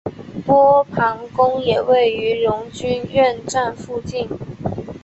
[0.47, 4.27] 波旁宫也位于荣军院站附近。